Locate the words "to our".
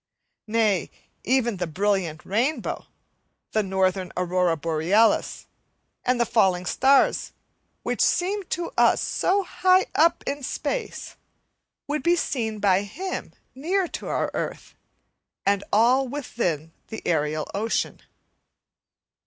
13.89-14.31